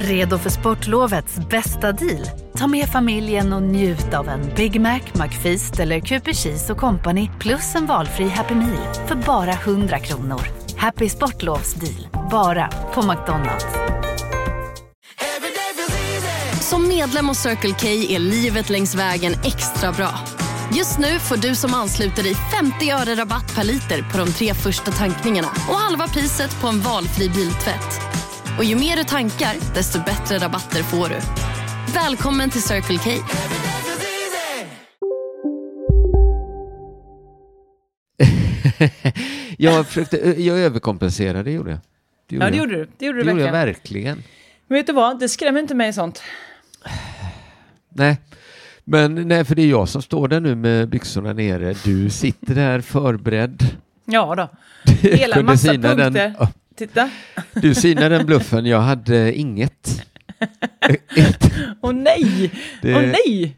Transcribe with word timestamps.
Redo 0.00 0.38
för 0.38 0.50
sportlovets 0.50 1.36
bästa 1.50 1.92
deal? 1.92 2.26
Ta 2.56 2.66
med 2.66 2.88
familjen 2.88 3.52
och 3.52 3.62
njut 3.62 4.14
av 4.14 4.28
en 4.28 4.54
Big 4.56 4.80
Mac, 4.80 5.00
McFeast 5.14 5.80
eller 5.80 6.00
Cooper 6.00 6.32
Cheese 6.32 6.72
och 6.72 6.78
Company 6.78 7.30
plus 7.38 7.74
en 7.74 7.86
valfri 7.86 8.28
Happy 8.28 8.54
Meal 8.54 8.94
för 9.06 9.14
bara 9.14 9.52
100 9.52 9.98
kronor. 9.98 10.40
Happy 10.76 11.08
Sportlovs 11.08 11.74
deal, 11.74 12.28
bara 12.30 12.68
på 12.94 13.02
McDonalds. 13.02 13.66
Som 16.60 16.88
medlem 16.88 17.28
hos 17.28 17.38
Circle 17.38 17.74
K 17.80 17.86
är 17.88 18.18
livet 18.18 18.70
längs 18.70 18.94
vägen 18.94 19.32
extra 19.44 19.92
bra. 19.92 20.10
Just 20.74 20.98
nu 20.98 21.18
får 21.18 21.36
du 21.36 21.54
som 21.54 21.74
ansluter 21.74 22.22
dig 22.22 22.34
50 22.34 22.90
öre 22.90 23.14
rabatt 23.14 23.54
per 23.54 23.64
liter 23.64 24.02
på 24.12 24.18
de 24.18 24.32
tre 24.32 24.54
första 24.54 24.90
tankningarna 24.90 25.48
och 25.68 25.74
halva 25.74 26.08
priset 26.08 26.60
på 26.60 26.68
en 26.68 26.80
valfri 26.80 27.28
biltvätt. 27.28 28.09
Och 28.58 28.64
ju 28.64 28.76
mer 28.76 28.96
du 28.96 29.04
tankar, 29.04 29.74
desto 29.74 29.98
bättre 30.04 30.38
rabatter 30.38 30.82
får 30.82 31.08
du. 31.08 31.16
Välkommen 31.94 32.50
till 32.50 32.62
Circle 32.62 32.98
K. 32.98 33.10
jag, 39.58 39.86
försökte, 39.86 40.16
jag 40.42 40.58
överkompenserade, 40.58 41.50
gjorde 41.50 41.70
jag. 41.70 41.80
Det 42.28 42.36
Ja, 42.36 42.50
det 42.50 42.56
gjorde 42.56 42.74
du. 42.76 42.88
Det 42.98 43.06
gjorde 43.06 43.18
du 43.18 43.24
Det 43.24 43.30
gjorde 43.30 43.42
jag 43.44 43.52
verkligen. 43.52 44.14
verkligen. 44.16 44.22
Men 44.66 44.76
vet 44.78 44.86
du 44.86 44.92
vad? 44.92 45.18
Det 45.18 45.28
skrämmer 45.28 45.60
inte 45.60 45.74
mig 45.74 45.92
sånt. 45.92 46.22
Nej, 47.94 48.16
men 48.84 49.28
nej, 49.28 49.44
för 49.44 49.54
det 49.54 49.62
är 49.62 49.66
jag 49.66 49.88
som 49.88 50.02
står 50.02 50.28
där 50.28 50.40
nu 50.40 50.54
med 50.54 50.88
byxorna 50.88 51.32
nere. 51.32 51.74
Du 51.84 52.10
sitter 52.10 52.54
där 52.54 52.80
förberedd. 52.80 53.66
Ja 54.04 54.34
då. 54.34 54.48
Hela 55.08 55.42
massa 55.42 55.72
punkter. 55.72 56.10
den. 56.10 56.36
Titta. 56.80 57.10
Du 57.52 57.74
synade 57.74 58.08
den 58.08 58.26
bluffen, 58.26 58.66
jag 58.66 58.80
hade 58.80 59.34
inget. 59.38 60.02
Åh 61.80 61.92
nej! 61.92 62.50
Det- 62.82 62.94
Åh 62.96 63.02
nej! 63.02 63.56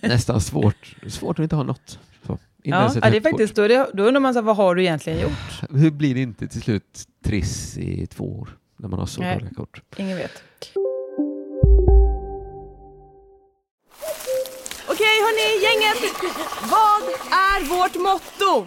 Nästan 0.00 0.40
svårt, 0.40 0.96
svårt 1.06 1.38
att 1.38 1.42
inte 1.42 1.56
ha 1.56 1.62
något. 1.62 1.98
Så, 2.26 2.38
Ja, 2.62 2.92
det 3.02 3.16
är 3.16 3.20
faktiskt, 3.20 3.54
då, 3.54 3.62
är 3.62 3.68
det, 3.68 3.86
då 3.94 4.02
undrar 4.02 4.20
man 4.20 4.34
så 4.34 4.40
här, 4.40 4.44
vad 4.44 4.56
har 4.56 4.74
du 4.74 4.82
egentligen 4.82 5.20
gjort? 5.20 5.70
Hur 5.70 5.90
blir 5.90 6.14
det 6.14 6.20
inte 6.20 6.48
till 6.48 6.62
slut 6.62 7.04
triss 7.24 7.78
i 7.78 8.06
två 8.06 8.24
år 8.40 8.48
när 8.76 8.88
man 8.88 8.98
har 8.98 9.06
så 9.06 9.20
Nej. 9.20 9.36
dåliga 9.36 9.54
kort? 9.54 9.80
Ingen 9.96 10.16
vet. 10.18 10.42
Okej 14.88 15.16
hörni, 15.24 15.64
gänget! 15.64 16.14
Vad 16.70 17.02
är 17.32 17.64
vårt 17.68 17.94
motto? 17.94 18.66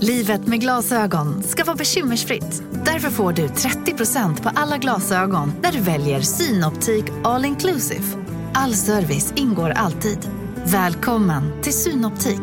Livet 0.00 0.46
med 0.46 0.60
glasögon 0.60 1.42
ska 1.42 1.64
vara 1.64 1.76
bekymmersfritt. 1.76 2.62
Därför 2.84 3.10
får 3.10 3.32
du 3.32 3.46
30% 3.46 4.42
på 4.42 4.50
alla 4.54 4.78
glasögon 4.78 5.52
när 5.62 5.72
du 5.72 5.80
väljer 5.80 6.20
Synoptik 6.20 7.04
All 7.24 7.44
Inclusive. 7.44 8.04
All 8.54 8.74
service 8.74 9.32
ingår 9.36 9.70
alltid. 9.70 10.18
Välkommen 10.64 11.62
till 11.62 11.72
Synoptik. 11.72 12.40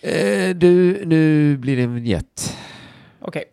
Eh, 0.00 0.56
du, 0.56 1.02
nu 1.06 1.56
blir 1.56 1.76
det 1.76 1.82
en 1.82 1.94
vignett. 1.94 2.56
Okej. 3.20 3.44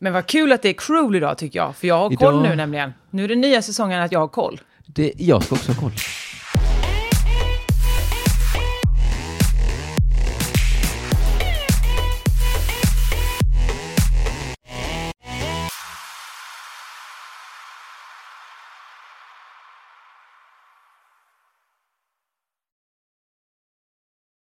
Men 0.00 0.12
vad 0.12 0.26
kul 0.26 0.52
att 0.52 0.62
det 0.62 0.68
är 0.68 0.72
Cruel 0.72 1.14
idag 1.16 1.38
tycker 1.38 1.58
jag, 1.58 1.76
för 1.76 1.86
jag 1.88 1.94
har 1.98 2.08
koll 2.10 2.34
Idag- 2.34 2.42
nu 2.42 2.56
nämligen. 2.56 2.94
Nu 3.10 3.24
är 3.24 3.28
det 3.28 3.34
nya 3.36 3.62
säsongen 3.62 4.02
att 4.02 4.12
jag 4.12 4.20
har 4.20 4.28
koll. 4.28 4.60
Det, 4.86 5.12
jag 5.16 5.42
ska 5.44 5.54
också 5.54 5.72
ha 5.72 5.80
koll. 5.80 5.92